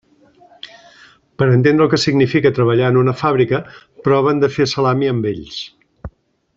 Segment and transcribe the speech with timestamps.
[1.41, 3.63] Per entendre el que significa treballar en una fàbrica,
[4.09, 5.63] proven de fer salami amb ells.